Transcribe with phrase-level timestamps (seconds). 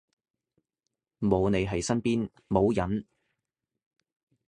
[1.19, 3.05] 冇你喺身邊冇癮